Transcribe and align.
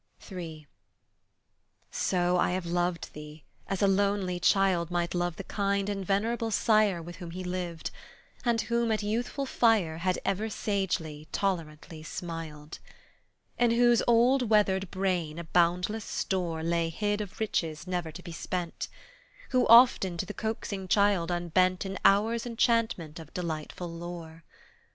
III 0.31 0.65
So 1.91 2.35
I 2.37 2.49
have 2.53 2.65
loved 2.65 3.13
thee, 3.13 3.43
as 3.67 3.83
a 3.83 3.87
lonely 3.87 4.39
child 4.39 4.89
Might 4.89 5.13
love 5.13 5.35
the 5.35 5.43
kind 5.43 5.89
and 5.89 6.03
venerable 6.03 6.49
sire 6.49 7.03
With 7.03 7.17
whom 7.17 7.29
he 7.29 7.43
lived, 7.43 7.91
and 8.43 8.61
whom 8.61 8.91
at 8.91 9.03
youthful 9.03 9.45
fire 9.45 9.99
Had 9.99 10.17
ever 10.25 10.49
sagely, 10.49 11.27
tolerantly 11.31 12.01
smiled; 12.01 12.79
In 13.59 13.69
whose 13.69 14.01
old 14.07 14.49
weathered 14.49 14.89
brain 14.89 15.37
a 15.37 15.43
boundless 15.43 16.05
store 16.05 16.63
Lay 16.63 16.89
hid 16.89 17.21
of 17.21 17.39
riches 17.39 17.85
never 17.85 18.11
to 18.11 18.23
be 18.23 18.31
spent; 18.31 18.87
Who 19.49 19.67
often 19.67 20.17
to 20.17 20.25
the 20.25 20.33
coaxing 20.33 20.87
child 20.87 21.29
unbent 21.31 21.85
In 21.85 21.99
hours' 22.03 22.47
enchantment 22.47 23.19
of 23.19 23.35
delightful 23.35 23.93
lore. 23.93 24.43